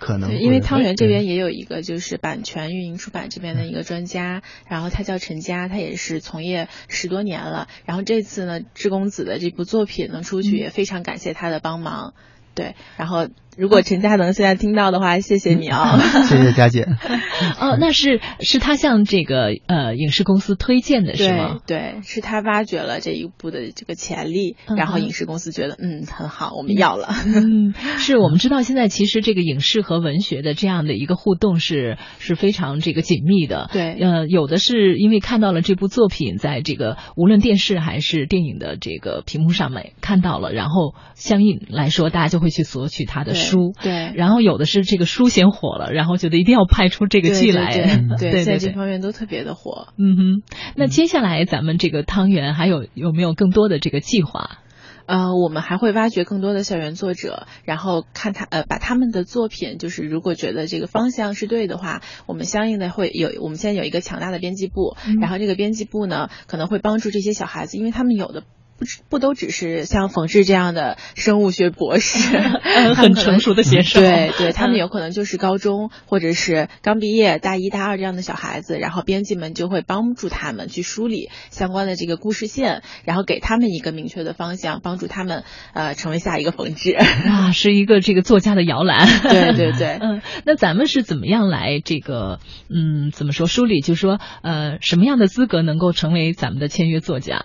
[0.00, 0.30] 可能。
[0.30, 7.68] 对，因为汤圆这边也有一个就是版权运营出版这边的一个专家，然后他叫陈佳，他也是从业十多年了。
[7.84, 12.14] 然后这次呢，志公子的这部作品能出去，也非常感谢他的帮忙。
[12.54, 15.98] 对，然后如果陈嘉能现在听到的话，谢谢你啊。
[16.26, 16.86] 谢谢佳姐。
[17.60, 21.58] 哦，那是是他向这个呃影视公司推荐的是吗？
[21.66, 27.08] 对，是他挖掘了这一部的这个潜力，嗯然后影视公司觉得嗯很好，我们要了。
[27.26, 33.70] 嗯， 是我们知道现在其实这个影视和文学的这样的一个互动是是非常这个紧密的。
[33.72, 43.72] 对呃，有的是因为看到了这部作品，在这个无论电视还是电影的这个屏幕上面看到了，然后相应来说，大家就会去索取他的对书。
[43.82, 48.16] 对然后有的是这个书先火了，然后觉得一定要拍出这个对对戏来。
[48.18, 48.74] 对在这。
[48.74, 49.88] 方面都特别的火。
[49.96, 50.42] 嗯哼，
[50.74, 54.58] 那接下来咱们这个汤圆还有有没有更多的这个计划？
[55.06, 68.42] 呃，我们还会挖掘更多的校园作者，然后看他呃，把他们的作品，就是如果觉得这个方向是对的话，我们相应的会有，我们现在有一个强大的编辑部，嗯然后这个编辑部呢，可能会帮助这些小孩子，因为他们有的。
[68.78, 72.38] 不只不都只是像冯志这样的生物学博士，
[72.96, 86.92] 很成熟的写手对对，他们嗯有可能就是高中或者是刚毕业大一大二这样的小孩子，然后编辑们就会帮助他们去梳理相关的这个故事线，然后给他们一个明确的方向，帮助他们呃成为下一个冯志。
[86.92, 89.06] 啊，是一个这个作家的摇篮。
[89.22, 93.80] 对对 对嗯，那咱们是怎么样来这个嗯怎么说梳理？
[93.80, 97.44] 就是说呃什么样的资格能够成为咱们的签约作家？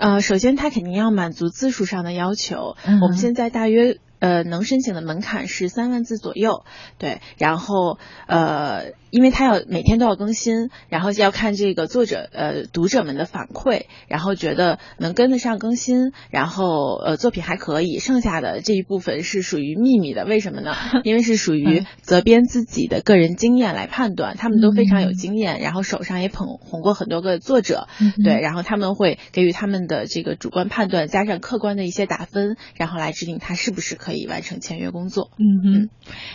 [0.00, 3.98] 呃，首先它肯定要满足字数上的要求，嗯我们现在大约。
[4.20, 6.64] 呃，能申请的门槛是三万字左右，
[6.98, 20.74] 对，然后呃，因为他要每天都要更新，然后要看这个作者呃读者们的反馈，然后觉得能跟得上更新，然后呃作品还可以，剩下的这一部分是属于秘密的，为什么呢？
[21.02, 21.86] 因为是属于嗯。
[22.02, 25.14] 责编自己的个人经验来判断，他们都非常有嗯。
[25.14, 27.88] 经验，然后手上也捧红过很多个作者，
[28.22, 35.30] 对，然后他们会给予他们的这个主观判断，加上客观的一些打分，然后来制定他是不是可以完成签约工作。
[35.38, 35.90] 嗯哼，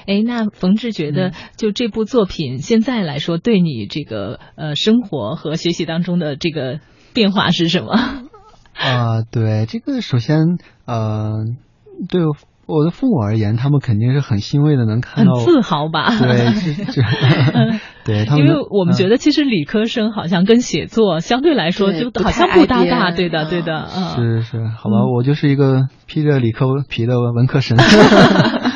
[0.08, 6.80] 哎，那冯志觉得就这部作品现在来说，对你这个呃生活和学习当中的这个
[7.14, 7.94] 变化是什么？
[8.76, 11.46] 啊、对这个，首先呃，
[12.10, 12.22] 对
[12.66, 16.10] 我的父母而言，他们肯定是很欣慰的，能看到很自豪吧？
[16.20, 16.46] 对，
[18.06, 19.18] 对他们，因为我们觉得。
[19.18, 24.10] 其实理科生好像跟写作相对来说就好不太像不搭嘎，对的，嗯对的，嗯。
[24.16, 27.76] 是是，好吧，嗯我就是一个披着理科皮的文科生。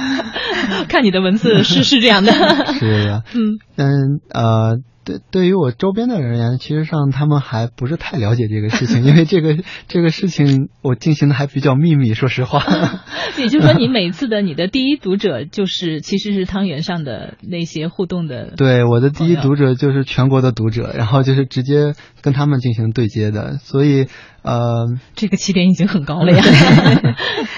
[0.90, 2.34] 看你的文字是是这样的，
[2.78, 3.60] 是的， 嗯。
[3.78, 3.88] 但
[4.34, 9.56] 呃，对对于我周边的人而言，其实上他们还不是太了解这个事情，因为这个
[9.88, 12.62] 这个事情我进行的还比较秘密，说实话。
[13.40, 24.08] 也就是说，你每次的你的第一读者就是其实是汤圆上的那些互动的，对，我的第一读者就是全国的读者，然后就是直接跟他们进行对接的，所以
[24.42, 26.44] 呃，这个起点已经很高了呀。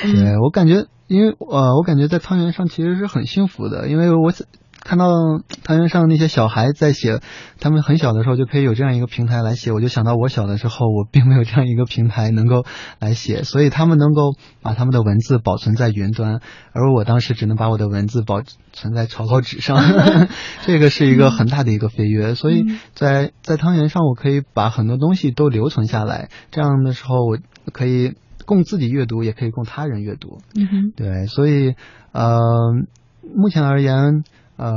[0.04, 4.32] 对我感觉，因为呃，我感觉在汤圆上其实是很幸福的，因为我
[4.80, 5.10] 看到
[5.62, 7.19] 汤圆上那些小孩在写，
[7.60, 12.63] 他们很小的时候就可以有这样一个平台来写，我就想到我小的时候我并没有这样一个平台能够
[12.97, 16.39] 来写，所以他们能够把他们的文字保存在云端，
[16.71, 19.78] 而我当时只能把我的文字保存在草稿纸上，
[20.65, 27.38] 这个是一个很大的一个飞跃，所以在在汤圆上我可以把很多东西都留存下来，这样的时候我
[27.74, 28.13] 可以。
[28.51, 30.39] 供自己阅读，也可以供他人阅读。
[30.55, 31.75] 嗯哼，对，所以
[32.11, 32.29] 呃，
[33.33, 34.25] 目前而言，
[34.57, 34.73] 呃，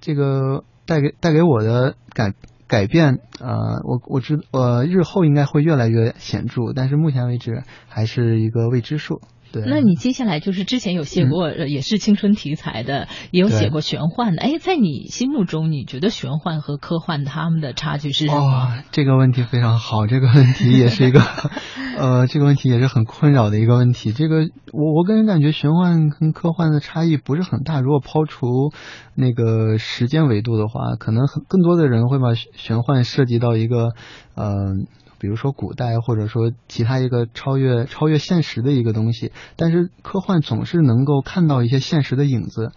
[0.00, 2.34] 这个带给带给我的改
[2.68, 9.20] 改变，呃，我我知呃日后应该会越来越显著，但是目前为止还是一个未知数。
[9.54, 14.42] 对，那你接下来就是之前有写过，呃也是青春题材的，也有写过玄幻的。
[14.42, 18.40] 哎，在你心目中，你觉得玄幻和科幻他们的差距是什么？
[18.40, 21.20] 哦，这个问题非常好，这个问题也是一个，
[21.96, 24.12] 呃，这个问题也是很困扰的一个问题。
[24.12, 27.80] 这个我我个人感觉玄幻跟科幻的差异不是很大。
[27.80, 28.72] 如果抛除
[29.14, 33.92] 那个时间维度的话，可能很更多的人会把玄幻涉及到一个，
[34.34, 34.86] 嗯、
[35.24, 42.72] 比如说古代，或者说其他一个超越超越现实的一个东西，但是科幻总是能够看到一些现实的影子，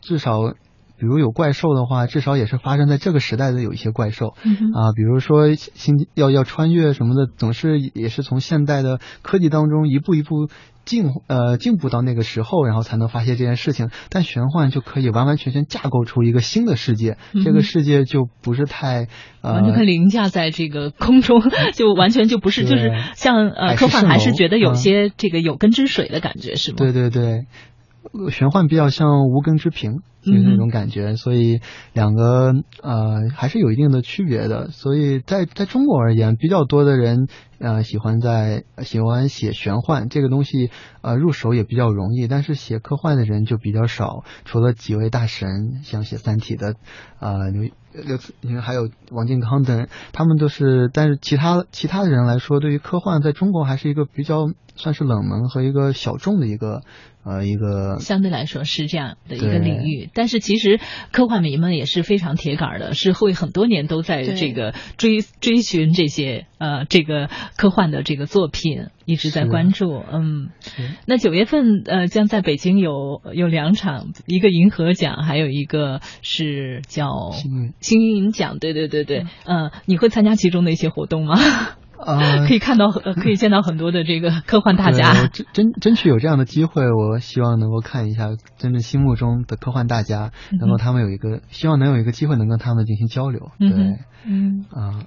[0.00, 0.54] 至少。
[1.00, 10.48] 比如有怪兽的话，至少也是发生在这个时代的有一些怪兽，嗯啊，比如说星要要穿越什么的，总是也是从现代的科技当中一步一步
[10.88, 13.90] 进呃进步到那个时候，然后才能发现这件事情。
[14.08, 19.08] 但玄幻就可以完完全全架构出一个新的世界，嗯这个世界就不是太
[19.42, 21.42] 呃完全可以凌驾在这个空中，
[21.76, 26.76] 就完全就不是，就是像呃科幻还是觉得有嗯些这个有根之水的感觉，是吗？
[26.78, 27.44] 对对对，呃
[28.30, 31.60] 玄幻比较像无根之萍，就是那种感觉，所以
[31.92, 32.52] 两个
[32.82, 34.70] 呃还是有一定的区别的。
[34.70, 37.28] 所以在在中国而言，比较多的人
[37.58, 40.70] 呃喜欢在喜欢写玄幻这个东西，
[41.02, 46.74] 呃入手也比较容易，但是写科幻的人就比较少，除了几位大神，像写《三体》的
[47.20, 47.70] 呃刘
[48.06, 56.82] 刘慈欣还有王靖康等人，他们都是，但是其他其他的人来说，对于科幻在中国还是一个比较算是冷门和一个小众的一个
[57.24, 60.80] 呃一个相对来说是这样的一个领域，但是其实
[61.12, 70.02] 科幻迷们也是非常铁杆的，是会很多年都在这个追追寻这些呃这个科幻的这个作品，一直在关注。
[70.12, 70.50] 嗯，
[71.06, 77.30] 那九月份呃将在北京有有两场，一个银河奖，还有一个是叫
[77.80, 78.58] 星云奖。
[78.58, 81.36] 对对对对，呃，你会参加其中的一些活动吗？
[81.98, 85.26] 啊 可以看到呃可以见到很多的这个科幻大家。
[85.26, 90.30] 争争争取有这样的机会，我希望能够看一下真正心目中的科幻大家，
[90.60, 93.50] 能够他们有一个希望能有一个机会能跟他们进行交流。
[93.58, 94.64] 对嗯。
[94.70, 95.06] 啊，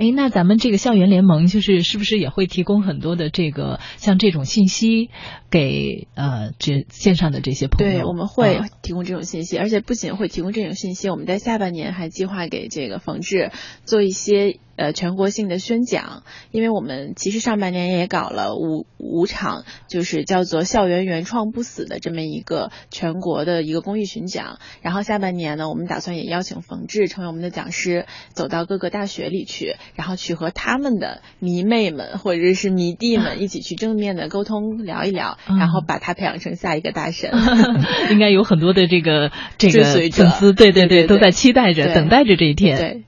[0.00, 5.10] 哎，那咱们这个校园联盟就是是不是也会提供很多的这个像这种信息
[5.50, 7.92] 给呃这线上的这些朋友？
[7.92, 13.52] 对，我们会啊提供这种信息，而且不仅会提供这种信息，我们在下半年还计划给这个冯志
[13.84, 37.30] 做一些呃全国性的宣讲，因为我们其实上半年也搞了五五场，就是叫做“校园原创不死”的这么一个全国的一个公益巡讲，然后下半年呢，我们打算也邀请冯志成为我们的讲师，走到各个大学里去，然后去和他们的迷妹们或者是迷弟们一起去正面的沟通聊一聊，嗯然后把他培养成下一个大神。
[38.10, 42.78] 应该有很多的这个这个粉丝，对对对对都在期待着、等待着这一天。
[42.78, 43.02] 对。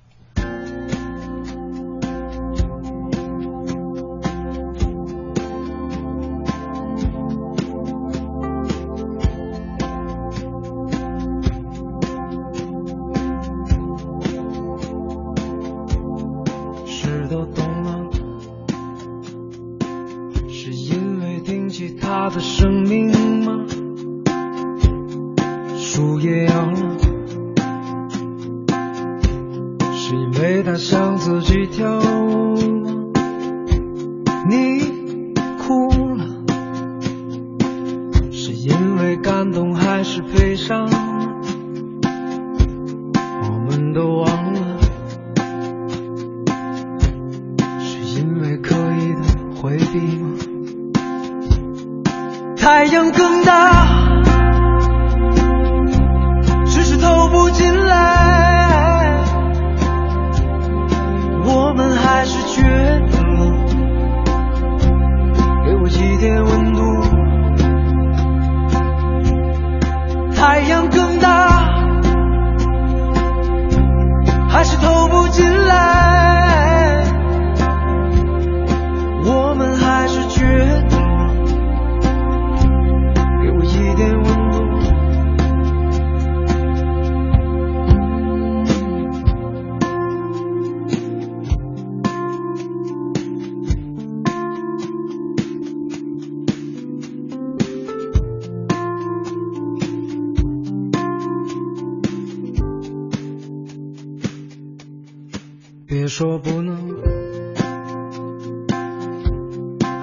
[106.22, 106.76] 说不能。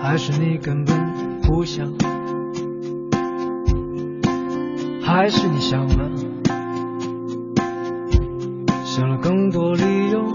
[0.02, 0.94] 还是你根本
[1.42, 1.88] 不想？
[5.02, 6.12] 还是你想了，
[8.84, 10.26] 想了更多理由，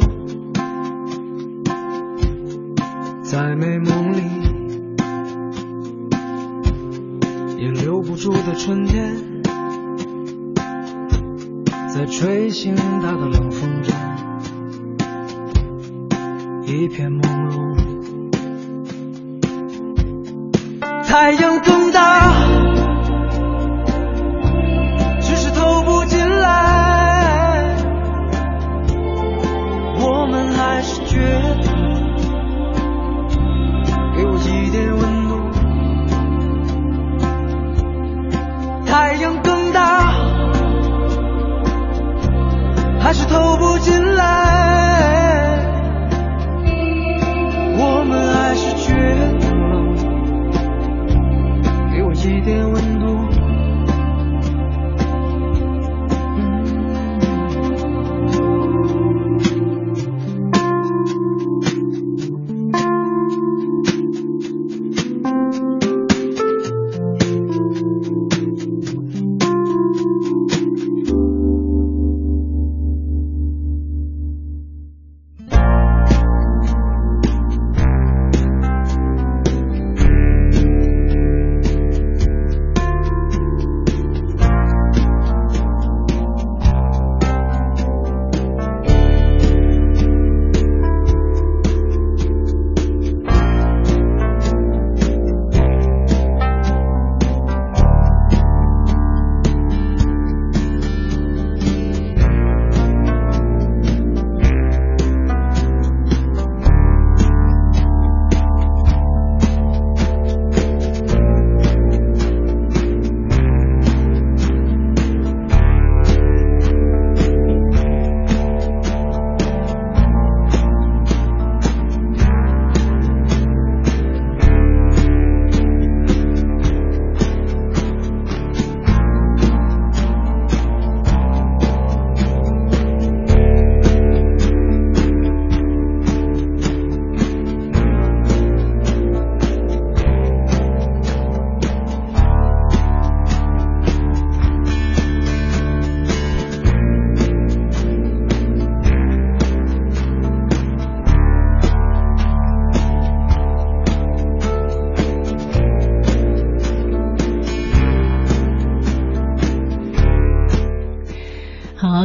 [3.22, 4.22] 在美梦里。
[7.58, 9.14] 也留不住的春天，
[11.94, 13.94] 在吹醒大的冷风中，
[16.74, 17.54] 一片朦胧。
[21.06, 21.43] 太阳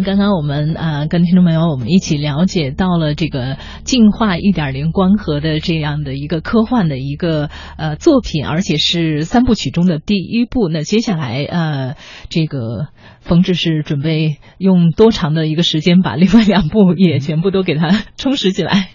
[0.01, 10.69] 刚刚我们啊、跟听众朋友我们一起了解到了这个进化一点零光合的这样的一个科幻的一个呃作品，而且是三部曲中的第一部。
[10.69, 11.95] 那接下来呃，
[12.29, 12.87] 这个
[13.21, 18.89] 冯志是准备用多长的一个时间把另外两部也全部都给它 充实起来，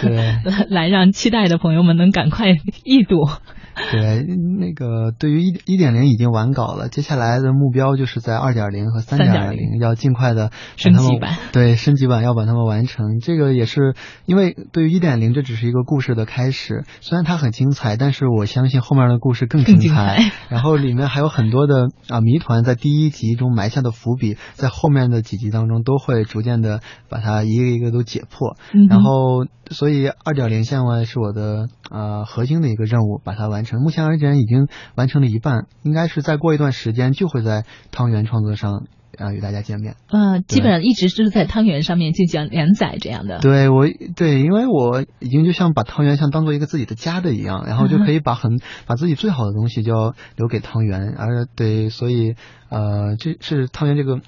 [0.00, 0.36] 对
[0.68, 3.16] 来让期待的朋友们能赶快一睹。
[3.90, 4.24] 对，
[4.58, 11.36] 那个对于一一点零已经完稿了，接下来的目标就是在二点零和三点零要尽快的升级版。
[11.52, 13.18] 对，升级版要把它们完成。
[13.20, 13.94] 这个也是
[14.26, 20.18] 因为对于一点零这只是一个故事的开始，虽然它很精彩，但是我相信后面的故事更更精精彩。
[20.48, 28.56] 然后里面还有很多的啊谜团，在第一集中埋下的伏笔，在后面的几集当中都会逐渐的把它一个一个都解破。
[28.72, 33.82] 嗯然后，所以二点零现在是我的呃核心的一个任务，把它完成。
[33.82, 38.86] 目前而言已经完成了一半，应该是再过一段时间就会在汤圆创作上
[39.16, 39.94] 啊、与大家见面。
[40.08, 43.38] 呃，基本上一直是在汤圆上面进行连载这样的。
[43.38, 43.86] 对我
[44.16, 52.34] 对，因为我已经就像把汤圆像当做一个自己的家的一样，然后就可以把很把自己最好的东西就要留给汤圆，而对，所以
[52.68, 54.20] 呃，这是汤圆这个。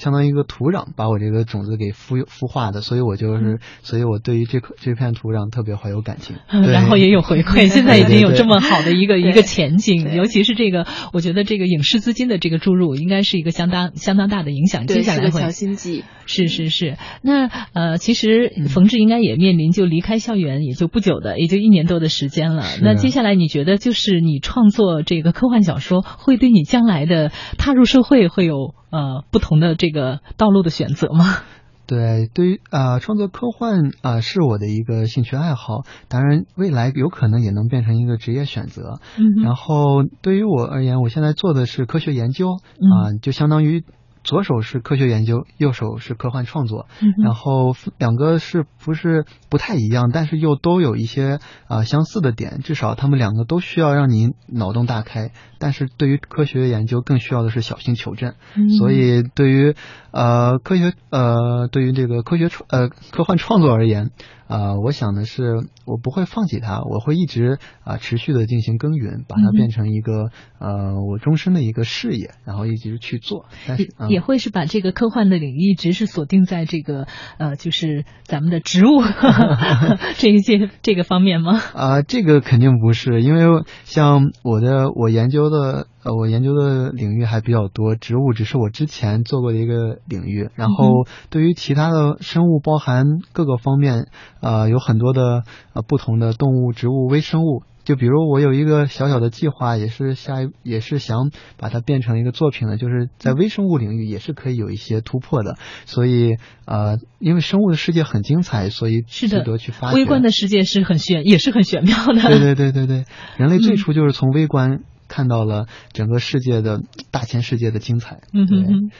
[0.00, 6.36] 相当于一个土壤，把我这个种子给孵孵化的，所以我就是，所以我对于这颗这片土壤特别怀有感情。
[6.50, 14.86] 对然后也有回馈， 现在已经有这么好的一个一个前景，尤其是这个，我觉得这个影视资金的这个注入，应该是一个相当相当大的影响。
[14.86, 16.04] 接，下来会是个强心剂。
[16.26, 22.62] 是是是，那呃，其实冯志应该也面临就离开校园也就不久的，也就一年多的时间了。
[22.82, 31.24] 那接下来你觉得就是你创作这个科幻小说，会对你将来的踏入社会会有呃不同的这个道路的选择吗？
[31.86, 39.00] 对，对于啊、呃创作科幻啊、呃是我的一个兴趣爱好，当然未来有可能也能变成一个职业选择。
[39.18, 43.82] 嗯然后对于我而言，我现在做的是科学研究嗯啊、就相当于
[44.22, 59.74] 左手是科学研究，右手是科幻创作，嗯然后两个是不是不太一样，但是又都有一些啊、呃相似的点，至少他们两个都需要让您脑洞大开，但是对于科学研究更需要的是小心求证，嗯所以对于
[60.10, 64.10] 呃科学呃对于这个科学创呃科幻创作而言。
[64.50, 73.46] 啊、我想的是，我不会放弃它，我会一直啊、持续的进行耕耘，把它变成一个、呃我终身的一个事业，然后一直去做。
[73.68, 77.06] 但是、嗯、也会是把这个科幻的领域一直是锁定在这个
[77.38, 79.00] 呃，就是咱们的植物
[80.18, 81.60] 这一些这个方面吗？
[81.74, 90.48] 啊、这个肯定不是，因为像我的我研究的呃，我研究的领域还比较多，植物只是我之前做过的一个领域。
[90.54, 94.08] 然后对于其他的生物，包含各个方面，
[94.40, 97.62] 呃，有很多的呃不同的动物、植物、微生物。
[97.82, 105.56] 就比如我有一个小小的计划，也是下一也是想把它变成一个作品的，就是在微生物领域也是可以有一些突破的。
[105.86, 106.36] 所以
[106.66, 109.96] 呃，因为生物的世界很精彩，所以值得去发掘。
[109.96, 112.20] 微观的世界是很玄，也是很玄妙的。
[112.20, 113.04] 对对对对对，
[113.38, 116.80] 人类最嗯初就是从微观看到了整个世界的
[117.10, 118.20] 大千世界的精彩。
[118.32, 118.90] 嗯哼哼。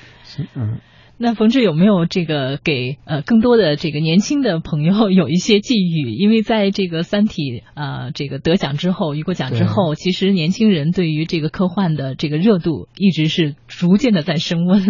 [0.55, 0.79] 嗯。
[1.23, 6.15] 那冯志有没有这个给呃更多的这个年轻的朋友有一些寄语？
[6.15, 7.43] 因为在这个《三体》
[7.75, 14.83] 呃这个得奖之后，雨果奖之后，其实年轻人对于这个科幻的这个热度一直是逐渐的在升温。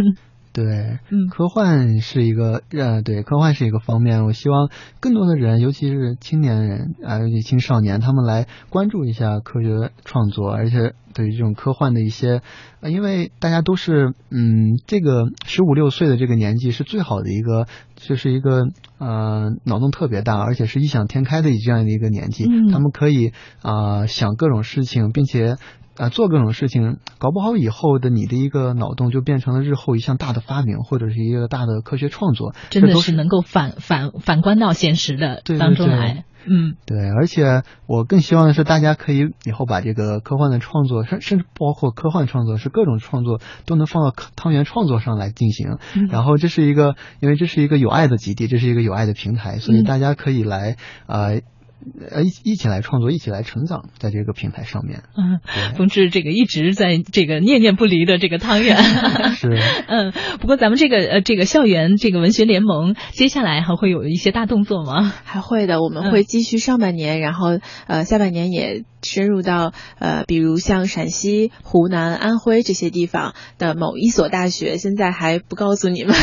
[0.53, 0.65] 对，
[1.11, 4.25] 嗯科幻是一个呃，对，科幻是一个方面。
[4.25, 4.69] 我希望
[5.01, 12.43] 更多的人，尤其是青年人啊、尤其青少年，他们来关注一下科学创作，而且对于这种科幻的一些，
[12.81, 23.33] 呃，因为大家都是嗯，这个十五六岁的这个年纪是最好的一个，就是一个呃脑洞特别大，而且是异想天开的这样的一个年纪，嗯他们可以
[23.63, 25.57] 啊、想各种事情，并且。
[25.97, 36.25] 啊，做各种事情，搞不好以后的你的一个脑洞就变成了日后一项大的发明，或者是一个大的科学创作，真的都是能够反反反观到现实的当中对来。
[36.47, 36.77] 嗯。
[36.87, 45.79] 对，而且我更希望的是，大家可以以后把这个科幻的创作，甚甚至包括科幻创作，是各种创作都能放到汤圆创作上来进行。
[45.97, 46.07] 嗯。
[46.09, 49.85] 然后这是一个，因为这是一个有爱的基地，这是一个有爱的平台，所以嗯。
[49.85, 50.77] 大家可以来
[51.07, 51.41] 呃
[52.11, 55.03] 呃一一起来创作，一起来成长，在这个平台上面。
[55.17, 58.77] 嗯，对 冯志这个一直在这个念念不离的这个汤圆。
[59.37, 59.49] 是。
[59.89, 65.13] 嗯，不过咱们这个呃这个校园这个文学联盟，接下来还会有一些大动作吗？
[65.25, 76.15] 还会的，我们嗯会继续上半年，然后呃下半年也深入到呃比如像陕西、湖南、安徽这些地方的某一所大学，现在还不告诉你们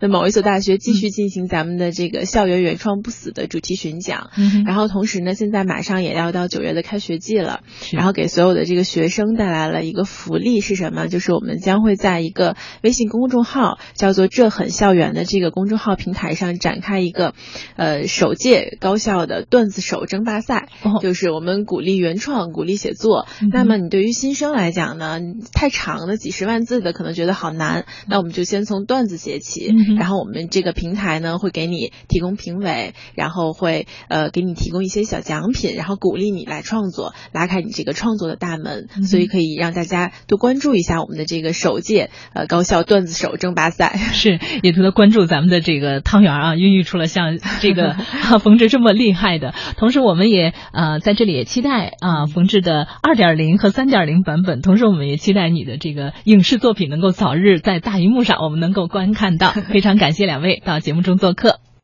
[0.00, 4.30] 的某一所大学，继续进行咱们的这个校园原创不死的主题巡讲。
[4.36, 7.60] 嗯然后同时呢，现在马上也要到九月的开学季了，
[7.92, 11.06] 然后给所有的这个学生带来了一个福利是什么？
[11.06, 17.34] 就是我们将会在一个微信公众号叫做“这很校园”的这个公众号平台上展开一个
[17.76, 23.26] 呃首届高校的段子手争霸赛，哦就是我们鼓励原创，鼓励写作。
[23.42, 25.20] 嗯那么你对于新生来讲呢，
[25.52, 43.96] 太长的几十万字的可能觉得好难，那我们就先从段子写起，嗯然后我们这个平台呢会给你提供评委，然后会呃给你提供一些小奖品，然后鼓励你来创作，拉开你这个创作的大门，嗯所以可以让大家多关注一下我们的这个首届呃高校段子手争霸赛。
[44.12, 47.90] 是，也值得关注咱们的这个汤圆啊，孕育出了像这个
[48.30, 49.54] 啊冯志这么厉害的。
[49.76, 54.60] 同时，我们也呃在这里也期待啊冯志的二点零和三点零版本。
[54.60, 59.52] 同时，我们也期待你的这个影视作品能够早日在大荧幕上我们能够观看到。
[59.70, 61.67] 非常感谢两位到节目中做客。